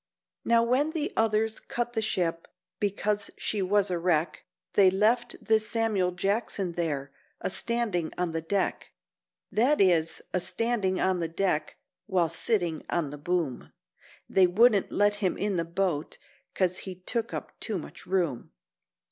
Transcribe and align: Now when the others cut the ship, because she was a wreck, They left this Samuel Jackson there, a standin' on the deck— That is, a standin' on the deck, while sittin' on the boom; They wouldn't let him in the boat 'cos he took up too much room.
Now 0.43 0.63
when 0.63 0.93
the 0.93 1.13
others 1.15 1.59
cut 1.59 1.93
the 1.93 2.01
ship, 2.01 2.47
because 2.79 3.29
she 3.37 3.61
was 3.61 3.91
a 3.91 3.99
wreck, 3.99 4.45
They 4.73 4.89
left 4.89 5.35
this 5.39 5.67
Samuel 5.69 6.09
Jackson 6.09 6.71
there, 6.71 7.11
a 7.39 7.51
standin' 7.51 8.11
on 8.17 8.31
the 8.31 8.41
deck— 8.41 8.93
That 9.51 9.79
is, 9.79 10.23
a 10.33 10.39
standin' 10.39 10.99
on 10.99 11.19
the 11.19 11.27
deck, 11.27 11.77
while 12.07 12.29
sittin' 12.29 12.83
on 12.89 13.11
the 13.11 13.19
boom; 13.19 13.73
They 14.27 14.47
wouldn't 14.47 14.91
let 14.91 15.17
him 15.17 15.37
in 15.37 15.57
the 15.57 15.65
boat 15.65 16.17
'cos 16.55 16.79
he 16.79 16.95
took 16.95 17.31
up 17.31 17.59
too 17.59 17.77
much 17.77 18.07
room. 18.07 18.49